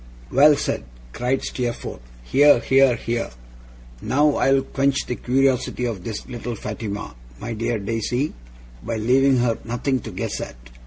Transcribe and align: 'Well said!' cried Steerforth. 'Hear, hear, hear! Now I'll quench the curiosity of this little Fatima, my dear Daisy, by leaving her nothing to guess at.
'Well 0.31 0.55
said!' 0.55 0.85
cried 1.13 1.43
Steerforth. 1.43 2.01
'Hear, 2.23 2.59
hear, 2.59 2.95
hear! 2.95 3.29
Now 4.01 4.37
I'll 4.37 4.63
quench 4.63 5.05
the 5.05 5.13
curiosity 5.13 5.85
of 5.85 6.03
this 6.03 6.27
little 6.27 6.55
Fatima, 6.55 7.13
my 7.39 7.53
dear 7.53 7.77
Daisy, 7.77 8.33
by 8.81 8.97
leaving 8.97 9.37
her 9.37 9.59
nothing 9.63 9.99
to 9.99 10.09
guess 10.09 10.41
at. 10.41 10.55